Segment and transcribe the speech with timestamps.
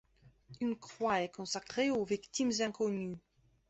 [0.61, 3.19] Une croix est consacrée aux victimes inconnues.